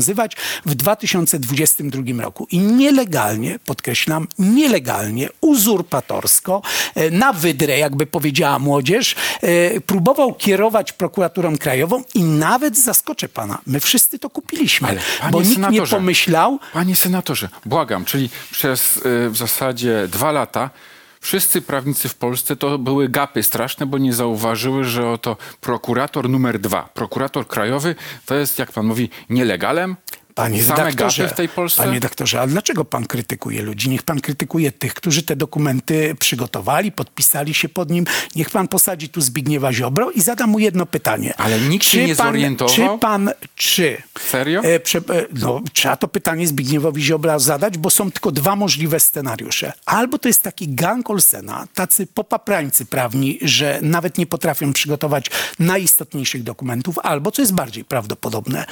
[0.65, 2.47] w 2022 roku.
[2.51, 6.61] I nielegalnie, podkreślam, nielegalnie, uzurpatorsko,
[6.95, 13.57] e, na wydrę, jakby powiedziała młodzież, e, próbował kierować prokuraturą krajową i nawet zaskoczę pana,
[13.67, 19.29] my wszyscy to kupiliśmy, Ale, bo nikt nie pomyślał, Panie senatorze, błagam, czyli przez y,
[19.29, 20.69] w zasadzie dwa lata
[21.19, 26.59] wszyscy prawnicy w Polsce to były gapy straszne, bo nie zauważyły, że oto prokurator numer
[26.59, 29.95] dwa, prokurator krajowy, to jest, jak pan mówi, nielegalem?
[30.39, 31.83] Panie Same redaktorze, w tej Polsce?
[31.83, 33.89] Panie redaktorze, ale dlaczego pan krytykuje ludzi?
[33.89, 38.05] Niech pan krytykuje tych, którzy te dokumenty przygotowali, podpisali się pod nim.
[38.35, 41.33] Niech pan posadzi tu Zbigniewa Ziobro i zada mu jedno pytanie.
[41.37, 42.75] Ale nikt się nie pan, zorientował?
[42.75, 44.01] Czy pan, czy...
[44.29, 44.61] Serio?
[44.63, 45.01] E, prze, e,
[45.33, 49.73] no, trzeba to pytanie Zbigniewowi Ziobra zadać, bo są tylko dwa możliwe scenariusze.
[49.85, 55.25] Albo to jest taki gang Olsena, tacy popaprańcy prawni, że nawet nie potrafią przygotować
[55.59, 58.65] najistotniejszych dokumentów, albo, co jest bardziej prawdopodobne,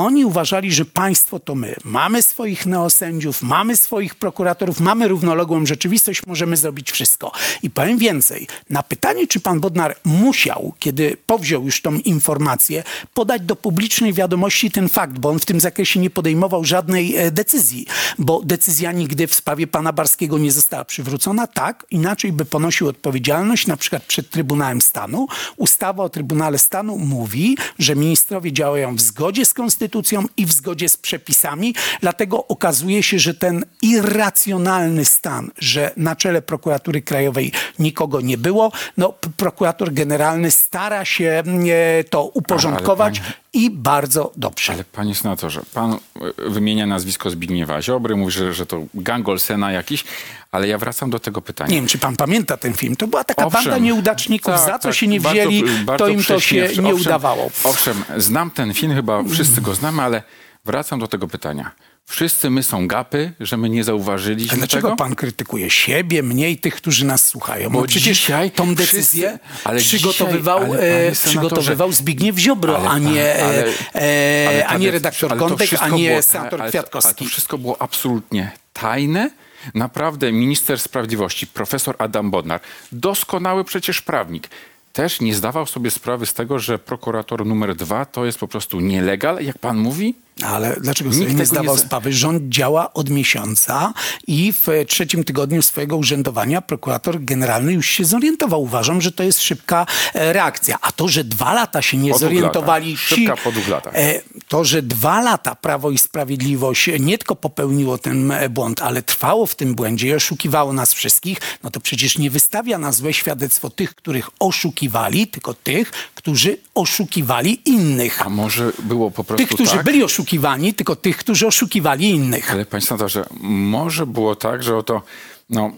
[0.00, 1.74] oni uważali, że państwo to my.
[1.84, 7.32] Mamy swoich neosędziów, mamy swoich prokuratorów, mamy równoległą rzeczywistość, możemy zrobić wszystko.
[7.62, 8.46] I powiem więcej.
[8.70, 12.82] Na pytanie, czy pan Bodnar musiał, kiedy powziął już tą informację,
[13.14, 17.30] podać do publicznej wiadomości ten fakt, bo on w tym zakresie nie podejmował żadnej e,
[17.30, 17.86] decyzji,
[18.18, 21.46] bo decyzja nigdy w sprawie pana Barskiego nie została przywrócona.
[21.46, 25.26] Tak, inaczej by ponosił odpowiedzialność, na przykład przed Trybunałem Stanu.
[25.56, 29.89] Ustawa o Trybunale Stanu mówi, że ministrowie działają w zgodzie z konstytucją
[30.36, 36.42] i w zgodzie z przepisami, dlatego okazuje się, że ten irracjonalny stan, że na czele
[36.42, 43.70] prokuratury krajowej nikogo nie było, no prokurator generalny stara się e, to uporządkować Ale i
[43.70, 44.72] bardzo dobrze.
[44.72, 49.72] Ale panie senatorze, pan y, wymienia nazwisko Zbigniewa Ziobry, mówi, że, że to gang Olsena
[49.72, 50.04] jakiś,
[50.52, 51.70] ale ja wracam do tego pytania.
[51.70, 52.96] Nie wiem, czy pan pamięta ten film.
[52.96, 53.62] To była taka Owszem.
[53.64, 54.54] banda nieudaczników.
[54.54, 54.94] Tak, za co tak.
[54.94, 56.82] się nie Bardzo- wzięli, bardzo to im to się prześmiewczy.
[56.82, 57.50] nie Owszem, udawało.
[57.64, 60.22] Owszem, znam ten film, chyba wszyscy go znamy, ale
[60.64, 61.70] wracam do tego pytania.
[62.06, 64.96] wszyscy my są gapy, że my nie A zauważyliśmy dlaczego tego?
[64.96, 67.70] pan krytykuje siebie, mnie i tych, którzy nas słuchają?
[67.70, 72.38] Bo Bo przecież dzisiaj tą decyzję wszyscy- ale przygotowywał, dzisiaj- ale, e, senatorze, przygotowywał Zbigniew
[72.38, 75.70] Ziobro, Ale a nie, e, ale- e, ale a nie decyzja- redaktor ale to Gądek,
[75.80, 77.24] a nie senator ale to- Ale Kwiatkowski.
[77.24, 79.30] to wszystko było absolutnie tajne.
[79.74, 82.60] Naprawdę minister sprawiedliwości, profesor Adam Bodnar,
[82.92, 84.48] doskonały przecież prawnik,
[84.92, 88.80] też nie zdawał sobie sprawy z tego, że prokurator numer dwa to jest po prostu
[88.80, 90.14] nielegal, jak pan mówi?
[90.42, 92.12] Ale dlaczego Nikt sobie nie nie zdawał za- sprawy?
[92.12, 93.92] Rząd działa od miesiąca
[94.26, 98.62] i w e, trzecim tygodniu swojego urzędowania prokurator generalny już się zorientował.
[98.62, 100.78] Uważam, że to jest szybka e, reakcja.
[100.80, 102.96] A to, że dwa lata się nie Po zorientowali.
[102.96, 103.92] Szybka po dwóch latach.
[103.96, 109.46] E, To, że dwa lata Prawo i Sprawiedliwość nie tylko popełniło ten błąd, ale trwało
[109.46, 113.70] w tym błędzie i oszukiwało nas wszystkich, no to przecież nie wystawia na złe świadectwo
[113.70, 118.26] tych, których oszukiwali, tylko tych, którzy oszukiwali innych.
[118.26, 119.84] A może było po prostu Tych, którzy tak?
[119.84, 120.29] byli oszukiwani,
[120.76, 122.52] tylko tych, którzy oszukiwali innych.
[122.52, 125.02] Ale panie senatorze, może było tak, że oto,
[125.50, 125.72] no,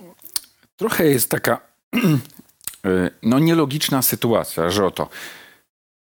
[0.76, 1.60] trochę jest taka,
[1.96, 5.08] y, no, nielogiczna sytuacja, że oto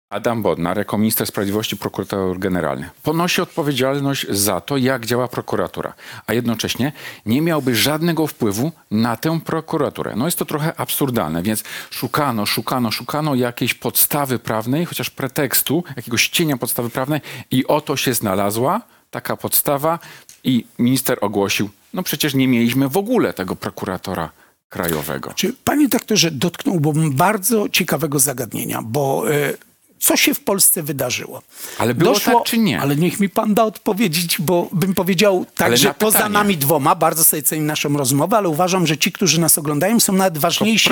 [0.09, 5.93] Adam Bodnar, jako minister sprawiedliwości, prokurator generalny, ponosi odpowiedzialność za to, jak działa prokuratura,
[6.27, 6.91] a jednocześnie
[7.25, 10.13] nie miałby żadnego wpływu na tę prokuraturę.
[10.15, 16.29] No jest to trochę absurdalne, więc szukano, szukano, szukano jakiejś podstawy prawnej, chociaż pretekstu, jakiegoś
[16.29, 19.99] cienia podstawy prawnej i oto się znalazła taka podstawa
[20.43, 24.29] i minister ogłosił, no przecież nie mieliśmy w ogóle tego prokuratora
[24.69, 25.33] krajowego.
[25.35, 29.68] Czy panie doktorze dotknąłbym bardzo ciekawego zagadnienia, bo e,
[29.99, 31.41] co się w Polsce wydarzyło?
[31.77, 32.81] Ale było tak, czy nie?
[32.81, 36.95] Ale niech mi pan da odpowiedzieć, bo bym powiedział tak, że na poza nami dwoma,
[36.95, 40.89] bardzo sobie cenię naszą rozmowę, ale uważam, że ci, którzy nas oglądają, są nawet ważniejsi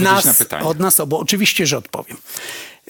[0.00, 1.16] nas, na od nas obu.
[1.16, 2.16] Oczywiście, że odpowiem.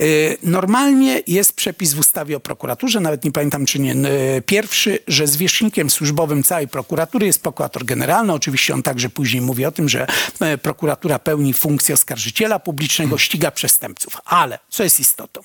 [0.00, 4.98] Y, Normalnie jest przepis w ustawie o prokuraturze, nawet nie pamiętam czy nie, y, pierwszy,
[5.08, 8.32] że zwierzchnikiem służbowym całej prokuratury jest prokurator generalny.
[8.32, 10.06] Oczywiście on także później mówi o tym, że
[10.40, 14.16] e, prokuratura pełni funkcję oskarżyciela publicznego, ściga przestępców.
[14.24, 15.40] Ale co jest istotą?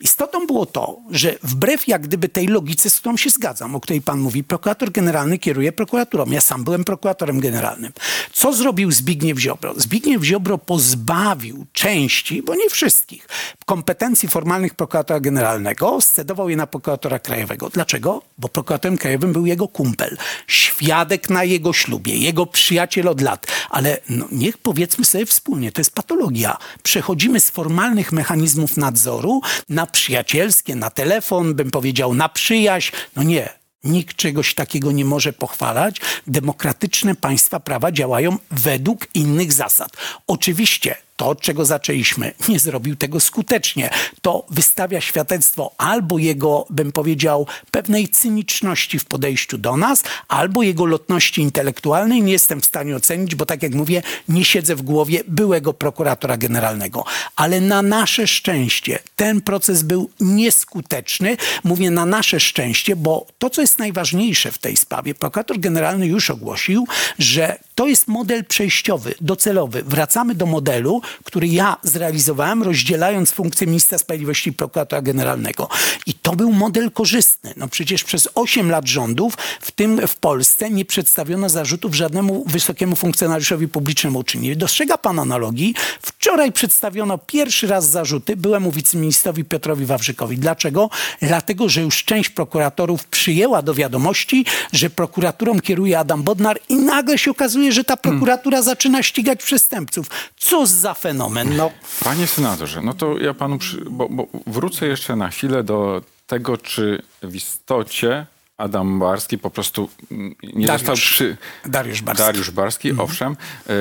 [0.00, 4.02] Istotą było to, że wbrew jak gdyby tej logice, z którą się zgadzam, o której
[4.02, 6.30] pan mówi, prokurator generalny kieruje prokuraturą.
[6.30, 7.92] Ja sam byłem prokuratorem generalnym.
[8.32, 9.74] Co zrobił Zbigniew Ziobro?
[9.76, 13.28] Zbigniew Ziobro pozbawił części, bo nie wszystkich,
[13.66, 13.81] kompetencji
[14.28, 17.70] formalnych prokuratora generalnego, scedował je na prokuratora krajowego.
[17.70, 18.22] Dlaczego?
[18.38, 20.16] Bo prokuratorem krajowym był jego kumpel,
[20.46, 23.46] świadek na jego ślubie, jego przyjaciel od lat.
[23.70, 26.56] Ale no, niech powiedzmy sobie wspólnie, to jest patologia.
[26.82, 32.92] Przechodzimy z formalnych mechanizmów nadzoru na przyjacielskie, na telefon, bym powiedział, na przyjaźń.
[33.16, 35.96] No nie, Nikt czegoś takiego nie może pochwalać.
[36.26, 39.92] Demokratyczne państwa prawa działają według innych zasad.
[40.26, 43.90] Oczywiście to, od czego zaczęliśmy, nie zrobił tego skutecznie.
[44.22, 50.86] To wystawia świadectwo albo jego, bym powiedział, pewnej cyniczności w podejściu do nas, albo jego
[50.86, 52.22] lotności intelektualnej.
[52.22, 56.36] Nie jestem w stanie ocenić, bo tak jak mówię, nie siedzę w głowie byłego prokuratora
[56.36, 57.04] generalnego.
[57.36, 61.36] Ale na nasze szczęście ten proces był nieskuteczny.
[61.64, 66.30] Mówię na nasze szczęście, bo to, co jest najważniejsze w tej sprawie, prokurator generalny już
[66.30, 66.86] ogłosił,
[67.18, 69.82] że to jest model przejściowy, docelowy.
[69.82, 75.68] Wracamy do modelu, który ja zrealizowałem, rozdzielając funkcję ministra sprawiedliwości i prokuratora generalnego.
[76.06, 77.54] I to był model korzystny.
[77.56, 82.96] No przecież przez 8 lat rządów, w tym w Polsce, nie przedstawiono zarzutów żadnemu wysokiemu
[82.96, 84.22] funkcjonariuszowi publicznemu.
[84.22, 85.74] Czy nie dostrzega pan analogii?
[86.02, 90.38] Wczoraj przedstawiono pierwszy raz zarzuty byłemu wiceministrowi Piotrowi Wawrzykowi.
[90.38, 90.90] Dlaczego?
[91.22, 97.18] Dlatego, że już część prokuratorów przyjęła do wiadomości, że prokuraturą kieruje Adam Bodnar i nagle
[97.18, 100.06] się okazuje, że ta prokuratura zaczyna ścigać przestępców.
[100.36, 101.56] Co za fenomen?
[101.56, 101.70] No,
[102.04, 106.58] Panie senatorze, no to ja panu, przy, bo, bo wrócę jeszcze na chwilę do tego,
[106.58, 110.80] czy w istocie Adam Barski po prostu mm, nie Dariusz.
[110.86, 111.36] został przy...
[111.66, 112.24] Dariusz Barski.
[112.24, 113.36] Dariusz Barski, owszem.
[113.68, 113.72] e,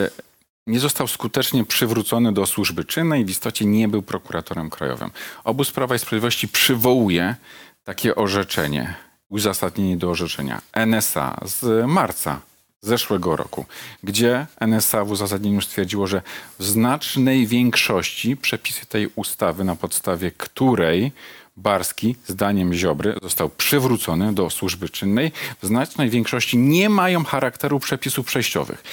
[0.68, 5.12] Nie został skutecznie przywrócony do służby czynnej, w istocie nie był prokuratorem krajowym.
[5.44, 7.36] Obóz Prawa i Sprawiedliwości przywołuje
[7.84, 8.94] takie orzeczenie,
[9.30, 12.40] uzasadnienie do orzeczenia NSA z marca
[12.82, 13.66] zeszłego roku,
[14.04, 16.22] gdzie NSA w uzasadnieniu stwierdziło, że
[16.60, 21.12] w znacznej większości przepisy tej ustawy, na podstawie której
[21.58, 28.26] Barski, zdaniem Ziobry, został przywrócony do służby czynnej, w znacznej większości nie mają charakteru przepisów
[28.26, 28.84] przejściowych.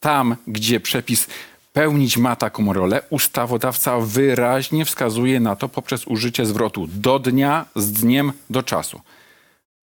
[0.00, 1.26] Tam, gdzie przepis
[1.72, 7.92] pełnić ma taką rolę, ustawodawca wyraźnie wskazuje na to poprzez użycie zwrotu do dnia, z
[7.92, 9.00] dniem, do czasu.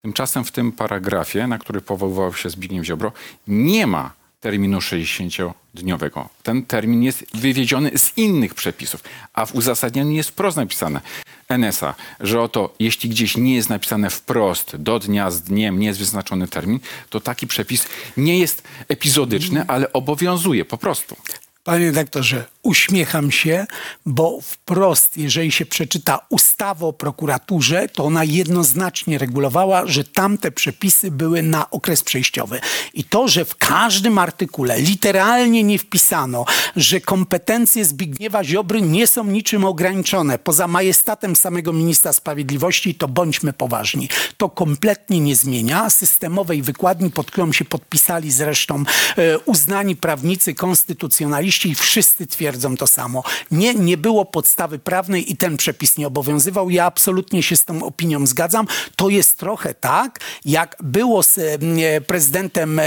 [0.02, 3.12] Tymczasem w tym paragrafie, na który powoływał się Zbigniew Ziobro,
[3.48, 6.26] nie ma terminu 60-dniowego.
[6.44, 11.02] Ten termin jest wywiedziony z innych przepisów, a w uzasadnieniu jest wprost napisane.
[11.50, 16.00] NSA, że oto jeśli gdzieś nie jest napisane wprost do dnia z dniem, nie jest
[16.00, 16.80] wyznaczony termin,
[17.10, 21.16] to taki przepis nie jest epizodyczny, ale obowiązuje po prostu.
[21.64, 23.66] Panie doktorze, uśmiecham się,
[24.06, 31.12] bo wprost, jeżeli się przeczyta ustawę o prokuraturze, to ona jednoznacznie regulowała, że tamte przepisy
[31.12, 32.60] były na okres przejściowy.
[32.94, 39.24] I to, że w każdym artykule literalnie nie wpisano, że kompetencje Zbigniewa Ziobry nie są
[39.24, 44.10] niczym ograniczone poza majestatem samego ministra sprawiedliwości, to bądźmy poważni.
[44.38, 48.84] To kompletnie nie zmienia systemowej wykładni, pod którą się podpisali zresztą
[49.18, 53.24] e, uznani prawnicy, konstytucjonaliści i wszyscy twierdzą to samo.
[53.52, 56.70] Nie, nie było podstawy prawnej i ten przepis nie obowiązywał.
[56.70, 58.68] Ja absolutnie się z tą opinią zgadzam.
[58.96, 62.84] To jest trochę tak, jak było z e, prezydentem e,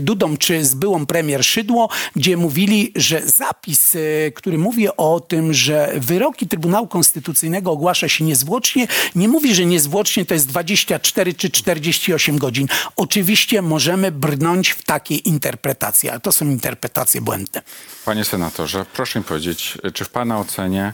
[0.00, 3.98] Dudą czy z byłą premier Szydło, gdzie mówili, że zapis, e,
[4.30, 10.24] który mówi o tym, że wyroki Trybunału Konstytucyjnego ogłasza się niezwłocznie, nie mówi, że niezwłocznie
[10.24, 12.68] to jest 24 czy 48 godzin.
[12.96, 17.62] Oczywiście możemy brnąć w takie interpretacje, ale to są interpretacje błędne.
[18.04, 20.92] Panie senatorze, proszę mi powiedzieć, czy w pana ocenie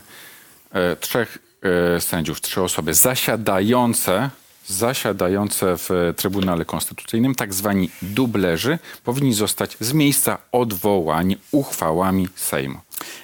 [0.72, 1.38] e, trzech
[1.96, 4.30] e, sędziów, trzy osoby zasiadające,
[4.66, 12.78] zasiadające w Trybunale Konstytucyjnym, tak zwani dublerzy, powinni zostać z miejsca odwołani uchwałami Sejmu?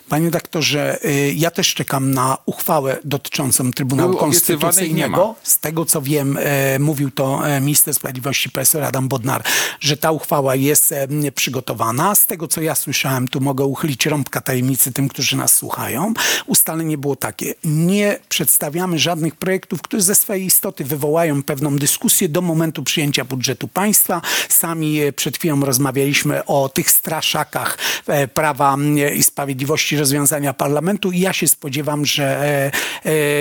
[0.08, 5.34] Panie doktorze, y, ja też czekam na uchwałę dotyczącą Trybunału nie Konstytucyjnego.
[5.42, 9.42] Z tego co wiem, e, mówił to e, minister sprawiedliwości profesor Adam Bodnar,
[9.80, 10.94] że ta uchwała jest
[11.34, 12.14] przygotowana.
[12.14, 16.14] Z tego co ja słyszałem, tu mogę uchylić rąbka tajemnicy tym, którzy nas słuchają.
[16.46, 17.54] Ustalenie było takie.
[17.64, 23.68] Nie przedstawiamy żadnych projektów, które ze swojej istoty wywołają pewną dyskusję do momentu przyjęcia budżetu
[23.68, 24.22] państwa.
[24.48, 27.78] Sami przed chwilą rozmawialiśmy o tych straszakach
[28.34, 28.76] prawa
[29.14, 29.65] i sprawiedliwości
[29.96, 32.70] rozwiązania parlamentu i ja się spodziewam, że e, e,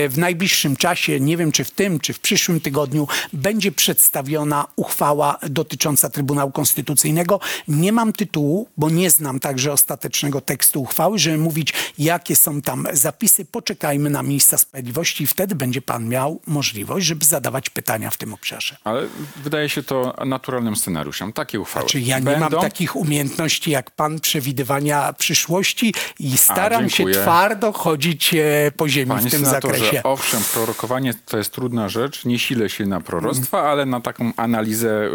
[0.09, 5.37] w najbliższym czasie, nie wiem czy w tym, czy w przyszłym tygodniu, będzie przedstawiona uchwała
[5.49, 7.39] dotycząca Trybunału Konstytucyjnego.
[7.67, 12.87] Nie mam tytułu, bo nie znam także ostatecznego tekstu uchwały, żeby mówić, jakie są tam
[12.93, 13.45] zapisy.
[13.45, 18.33] Poczekajmy na ministra sprawiedliwości i wtedy będzie pan miał możliwość, żeby zadawać pytania w tym
[18.33, 18.77] obszarze.
[18.83, 19.07] Ale
[19.43, 21.33] wydaje się to naturalnym scenariuszem.
[21.33, 22.39] Takie uchwały Czy ja nie będą.
[22.49, 27.15] mam takich umiejętności jak pan przewidywania przyszłości i staram się dziękuję.
[27.15, 30.03] twardo chodzić e, po ziemi Panie w tym senatorze, zakresie.
[30.03, 33.71] owszem, prorokowanie to jest trudna rzecz, nie silę się na proroctwa, Mhm.
[33.73, 35.09] ale na taką analizę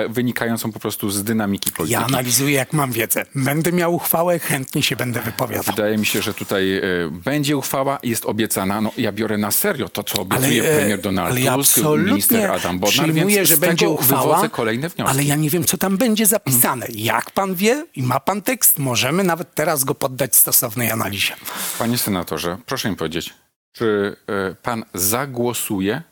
[0.00, 2.00] y, wynikającą po prostu z dynamiki polityki.
[2.00, 3.26] Ja analizuję jak mam wiedzę.
[3.34, 5.64] Będę miał uchwałę, chętnie się będę wypowiadał.
[5.76, 8.80] Wydaje mi się, że tutaj y, będzie uchwała, jest obiecana.
[8.80, 11.78] No, ja biorę na serio to, co obiecuje Ale, e, premier Donald ale ja Tusk,
[12.06, 15.14] minister Adam Bodnar, przyjmuję, więc że będzie uchwała, kolejne wnioski.
[15.14, 16.86] ale ja nie wiem, co tam będzie zapisane.
[16.94, 21.36] Jak pan wie i ma pan tekst, możemy nawet teraz go poddać stosownej analizie.
[21.78, 23.34] Panie senatorze, proszę mi powiedzieć,
[23.72, 24.16] czy
[24.50, 26.02] y, pan zagłosuje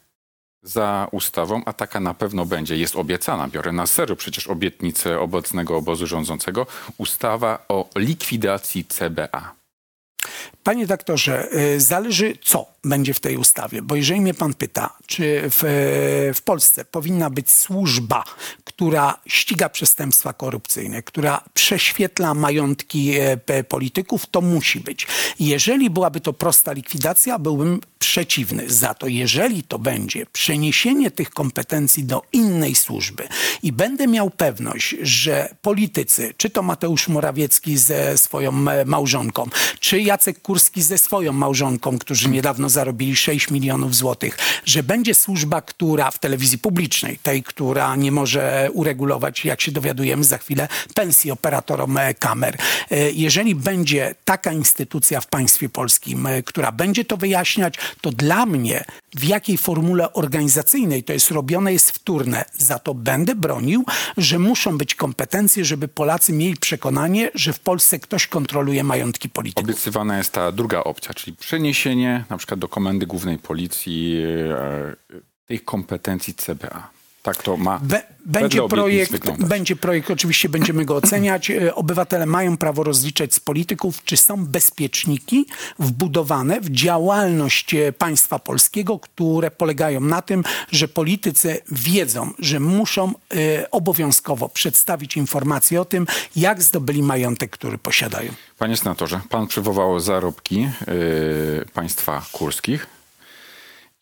[0.63, 5.77] za ustawą, a taka na pewno będzie, jest obiecana, biorę na serio przecież obietnicę obecnego
[5.77, 6.67] obozu rządzącego,
[6.99, 9.55] ustawa o likwidacji CBA.
[10.65, 15.43] Panie doktorze, y, zależy co będzie w tej ustawie, bo jeżeli mnie pan pyta, czy
[15.45, 15.63] w,
[16.35, 18.25] w Polsce powinna być służba,
[18.65, 23.13] która ściga przestępstwa korupcyjne, która prześwietla majątki
[23.47, 25.07] e, polityków, to musi być.
[25.41, 28.71] Jeżeli byłaby to prosta likwidacja, byłbym przeciwny.
[28.71, 33.29] Za to, jeżeli to będzie przeniesienie tych kompetencji do innej służby
[33.63, 39.49] i będę miał pewność, że politycy, czy to Mateusz Morawiecki ze swoją e, małżonką,
[39.81, 45.63] czy Jacek Kurski ze swoją małżonką, którzy niedawno zarobili 6 milionów złotych, że będzie służba,
[45.63, 51.31] która w telewizji publicznej, tej, która nie może uregulować, jak się dowiadujemy za chwilę, pensji
[51.31, 52.57] operatorom e, kamer.
[52.91, 58.47] E, Jeżeli będzie taka instytucja w państwie polskim, e, która będzie to wyjaśniać, to dla
[58.47, 58.85] mnie
[59.15, 62.45] w jakiej formule organizacyjnej to jest robione jest wtórne.
[62.59, 63.85] Za to będę bronił,
[64.17, 69.65] że muszą być kompetencje, żeby Polacy mieli przekonanie, że w Polsce ktoś kontroluje majątki polityków.
[69.65, 74.97] Obiecywana jest ta druga opcja, czyli przeniesienie na przykład do Komendy Głównej Policji e,
[75.47, 76.91] tych kompetencji CBA.
[77.25, 81.51] Tak to ma Be, będzie, projekt, będzie projekt, oczywiście będziemy go oceniać.
[81.51, 85.47] E, Obywatele mają prawo rozliczać z polityków, czy są bezpieczniki
[85.79, 93.13] wbudowane w działalność e, państwa polskiego, które polegają na tym, że politycy wiedzą, że muszą
[93.35, 96.07] e, obowiązkowo przedstawić informacje o tym,
[96.37, 98.33] jak zdobyli majątek, który posiadają.
[98.59, 102.94] Panie senatorze, pan przywołał zarobki y, państwa kurskich.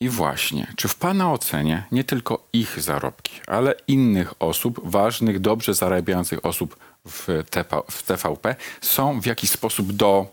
[0.02, 5.74] I właśnie, czy w pana ocenie nie tylko ich zarobki, ale innych osób, ważnych, dobrze
[5.74, 10.26] zarabiających osób w, TP, w TVP są w jakiś sposób do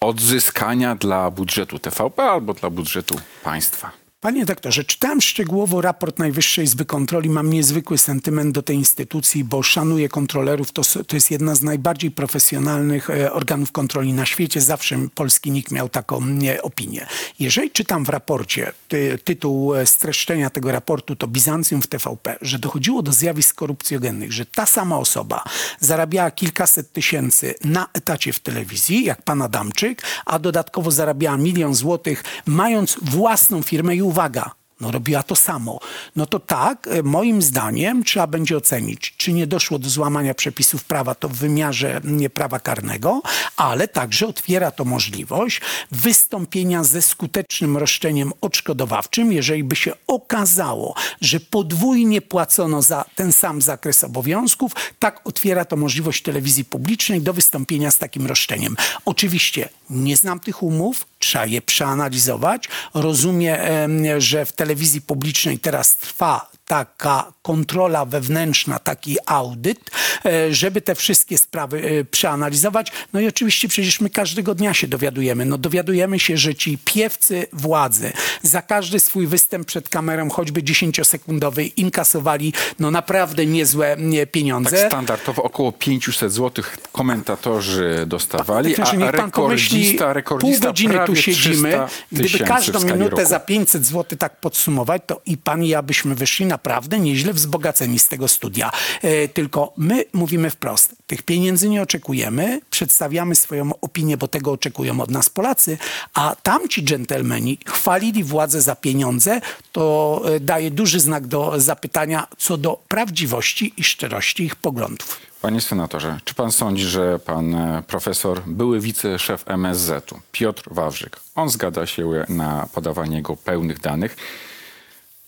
[0.00, 4.03] odzyskania dla budżetu TVP albo dla budżetu państwa.
[4.24, 7.30] Panie doktorze, czytałem szczegółowo raport Najwyższej Izby Kontroli.
[7.30, 10.72] Mam niezwykły sentyment do tej instytucji, bo szanuję kontrolerów.
[10.72, 14.60] To, to jest jedna z najbardziej profesjonalnych e, organów kontroli na świecie.
[14.60, 16.22] Zawsze polski NIK miał taką
[16.62, 17.06] opinię.
[17.38, 22.58] Jeżeli czytam w raporcie ty, tytuł e, streszczenia tego raportu to Bizancjum w TVP, że
[22.58, 25.44] dochodziło do zjawisk korupcjogennych, że ta sama osoba
[25.80, 32.24] zarabiała kilkaset tysięcy na etacie w telewizji, jak pan Adamczyk, a dodatkowo zarabiała milion złotych,
[32.46, 34.50] mając własną firmę i uwaga,
[34.80, 35.80] no robiła to samo.
[36.16, 40.84] No to tak, e, moim zdaniem trzeba będzie ocenić, czy nie doszło do złamania przepisów
[40.84, 43.22] prawa, to w wymiarze nie prawa karnego,
[43.56, 45.60] ale także otwiera to możliwość
[45.92, 53.62] wystąpienia ze skutecznym roszczeniem odszkodowawczym, jeżeli by się okazało, że podwójnie płacono za ten sam
[53.62, 58.76] zakres obowiązków, tak otwiera to możliwość telewizji publicznej do wystąpienia z takim roszczeniem.
[59.04, 62.68] Oczywiście nie znam tych umów, trzeba je przeanalizować.
[62.94, 69.90] Rozumiem, em, że w telewizji publicznej teraz trwa taka kontrola wewnętrzna, taki audyt,
[70.24, 72.92] e, żeby te wszystkie sprawy e, przeanalizować.
[73.12, 75.44] No i oczywiście przecież my każdego dnia się dowiadujemy.
[75.44, 78.12] No dowiadujemy się, że ci piewcy władzy
[78.42, 84.76] za każdy swój występ przed kamerą, choćby 10-sekundowy, inkasowali no naprawdę niezłe nie, pieniądze.
[84.76, 91.16] Tak standardowo około 500 zł komentatorzy dostawali, Znaczy, a pomyśli, rekordzista, pół rekordzista godziny tu
[91.16, 91.68] siedzimy.
[91.68, 93.28] 300 Gdyby każdą minutę roku.
[93.28, 97.98] za 500 zł tak podsumować, to i pan i ja byśmy wyszli naprawdę nieźle wzbogaceni
[97.98, 98.70] z tego studia.
[99.02, 105.00] E, tylko my mówimy wprost, tych pieniędzy nie oczekujemy, przedstawiamy swoją opinię, bo tego oczekują
[105.00, 105.78] od nas Polacy,
[106.14, 109.40] a tamci dżentelmeni chwalili władzę za pieniądze,
[109.72, 115.20] to e, daje duży znak do zapytania co do prawdziwości i szczerości ich poglądów.
[115.42, 121.48] Panie senatorze, czy pan sądzi, że pan e, profesor, były wiceszef MSZ-u, Piotr Wawrzyk, on
[121.48, 124.16] zgada się na podawanie jego pełnych danych,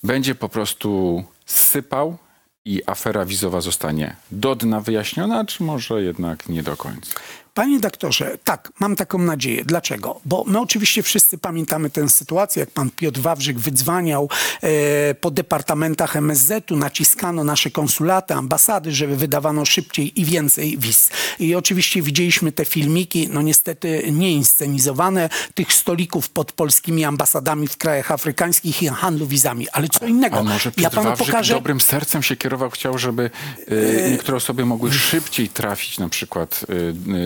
[0.06, 2.16] będzie po prostu sypał
[2.64, 7.14] i afera wizowa zostanie do dna wyjaśniona, czy może jednak nie do końca?
[7.56, 9.64] Panie doktorze, tak, mam taką nadzieję.
[9.64, 10.20] Dlaczego?
[10.24, 14.28] Bo my oczywiście wszyscy pamiętamy tę sytuację, jak pan Piotr Wawrzyk wydzwaniał
[14.62, 21.10] e, po departamentach MSZ-u, naciskano nasze konsulaty, ambasady, żeby wydawano szybciej i więcej wiz.
[21.38, 28.10] I oczywiście widzieliśmy te filmiki, no niestety nieinscenizowane, tych stolików pod polskimi ambasadami w krajach
[28.10, 29.68] afrykańskich i handlu wizami.
[29.72, 30.38] Ale co innego.
[30.38, 31.54] A może Piotr ja panu Wawrzyk pokażę...
[31.54, 33.30] dobrym sercem się kierował, chciał, żeby
[33.68, 36.66] e, niektóre osoby mogły szybciej trafić na przykład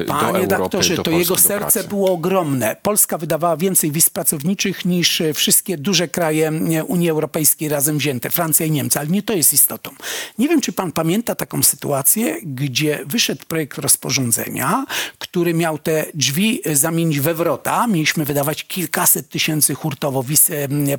[0.09, 2.77] e, e, do Panie Europy, doktorze, do to jego serce było ogromne.
[2.83, 8.31] Polska wydawała więcej wiz pracowniczych niż e, wszystkie duże kraje e, Unii Europejskiej razem wzięte,
[8.31, 9.91] Francja i Niemcy, ale nie to jest istotą.
[10.39, 14.85] Nie wiem, czy pan pamięta taką sytuację, gdzie wyszedł projekt rozporządzenia,
[15.19, 17.87] który miał te drzwi e, zamienić we wrota.
[17.87, 20.51] Mieliśmy wydawać kilkaset tysięcy hurtowo wiz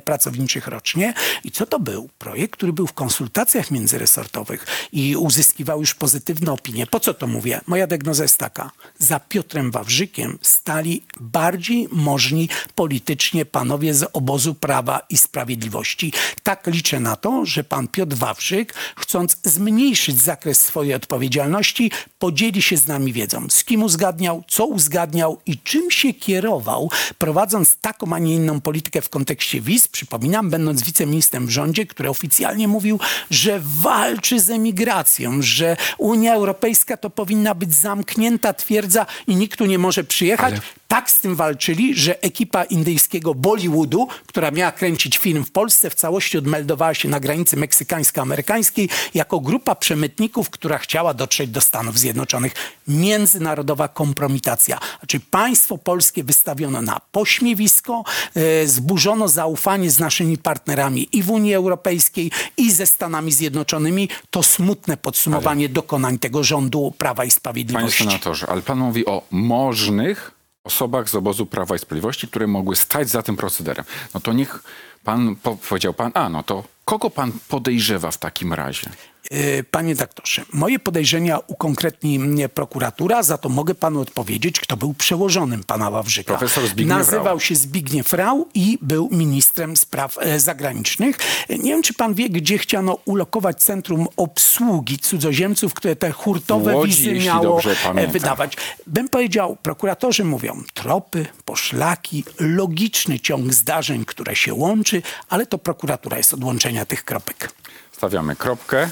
[0.04, 1.14] pracowniczych rocznie.
[1.44, 2.08] I co to był?
[2.18, 6.86] Projekt, który był w konsultacjach międzyresortowych i uzyskiwał już pozytywne opinie.
[6.86, 7.60] Po co to mówię?
[7.66, 8.70] Moja diagnoza jest taka.
[9.12, 16.12] Za Piotrem Wawrzykiem stali bardziej możni politycznie panowie z obozu Prawa i Sprawiedliwości.
[16.42, 22.76] Tak liczę na to, że pan Piotr Wawrzyk, chcąc zmniejszyć zakres swojej odpowiedzialności, podzieli się
[22.76, 28.18] z nami wiedzą, z kim uzgadniał, co uzgadniał i czym się kierował, prowadząc taką, a
[28.18, 29.88] nie inną politykę w kontekście wiz.
[29.88, 33.00] Przypominam, będąc wiceministrem w rządzie, który oficjalnie mówił,
[33.30, 39.66] że walczy z emigracją, że Unia Europejska to powinna być zamknięta twierdza i nikt tu
[39.66, 40.52] nie może przyjechać.
[40.52, 40.62] Ale-
[40.92, 45.94] Tak z tym walczyli, że ekipa indyjskiego Bollywoodu, która miała kręcić film w Polsce, w
[45.94, 52.52] całości odmeldowała się na granicy meksykańsko-amerykańskiej jako grupa przemytników, która chciała dotrzeć do Stanów Zjednoczonych.
[52.88, 54.78] Międzynarodowa kompromitacja.
[54.98, 61.54] Znaczy państwo polskie wystawiono na pośmiewisko, e, zburzono zaufanie z naszymi partnerami i w Unii
[61.54, 64.08] Europejskiej, i ze Stanami Zjednoczonymi.
[64.30, 68.04] To smutne podsumowanie dokonań tego rządu Prawa i Panie Sprawiedliwości.
[68.04, 73.08] senatorze, ale pan mówi o możnych osobach z obozu Prawa i Sprawiedliwości, które mogły stać
[73.08, 73.84] za tym procederem.
[74.14, 74.62] No to niech
[75.04, 78.90] pan, po, powiedział pan, a no to kogo pan podejrzewa w takim razie?
[79.32, 84.94] E, Panie doktorze, moje podejrzenia ukonkretni mnie prokuratura, za to mogę panu odpowiedzieć, kto był
[84.94, 86.36] przełożonym pana Wawrzyka.
[86.36, 87.40] Profesor Zbigniew Nazywał Rau.
[87.40, 91.16] się Zbigniew Rau i był ministrem spraw e, zagranicznych.
[91.48, 96.76] E, Nie wiem, czy pan wie, gdzie chciano ulokować centrum obsługi cudzoziemców, które te hurtowe
[96.76, 97.60] Łodzi, wizy miało
[98.08, 98.56] wydawać.
[98.86, 106.16] Bym powiedział, prokuratorzy mówią, tropy, poszlaki, logiczny ciąg zdarzeń, które się łączy, ale to prokuratura
[106.16, 107.52] jest od łączenia tych kropek.
[107.92, 108.90] Stawiamy kropkę.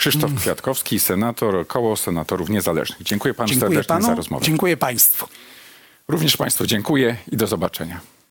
[0.00, 0.34] Krzysztof.
[0.34, 3.02] Kwiatkowski, senator, koło senatorów niezależnych.
[3.02, 4.46] Dziękuję panu Dziękuję serdecznie panu, za rozmowę.
[4.46, 5.28] dziękuję państwu.
[6.08, 8.00] Również Państwu dziękuję i do zobaczenia.